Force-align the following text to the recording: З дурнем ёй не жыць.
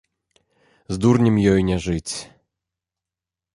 З 0.95 1.01
дурнем 1.03 1.37
ёй 1.53 1.61
не 1.69 1.77
жыць. 1.85 2.13